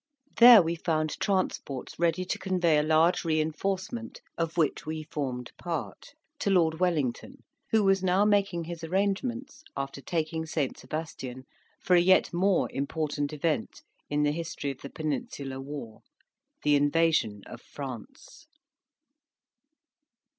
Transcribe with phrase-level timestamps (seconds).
[0.39, 6.15] There we found transports ready to convey a large reinforcement, of which we formed part,
[6.39, 10.75] to Lord Wellington, who was now making his arrangements, after taking St.
[10.75, 11.43] Sebastian,
[11.79, 16.01] for a yet more important event in the history of the Peninsular War
[16.63, 18.47] the invasion of France.